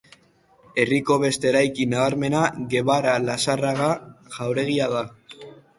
[0.83, 2.41] Herriko beste eraikin nabarmena
[2.75, 3.95] Gebara-Lazarraga
[4.39, 5.11] jauregia da.